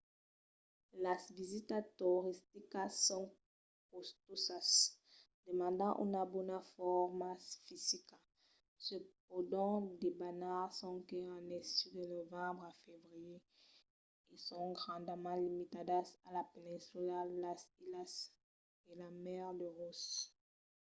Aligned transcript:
las 1.05 1.21
visitas 1.37 1.85
toristicas 1.99 2.91
son 3.07 3.23
costosas 3.91 4.65
demandan 5.47 5.93
una 6.05 6.21
bona 6.33 6.57
forma 6.75 7.29
fisica 7.65 8.15
se 8.85 8.95
pòdon 9.27 9.75
debanar 10.03 10.65
sonque 10.81 11.17
en 11.37 11.45
estiu 11.61 11.91
de 11.99 12.05
novembre 12.15 12.65
a 12.69 12.73
febrièr 12.83 13.39
e 14.33 14.33
son 14.47 14.65
grandament 14.81 15.41
limitadas 15.47 16.07
a 16.27 16.29
la 16.37 16.43
peninsula 16.53 17.17
las 17.43 17.61
islas 17.75 18.13
e 18.89 18.91
la 18.99 19.09
mar 19.23 19.49
de 19.59 19.67
ross 19.77 20.03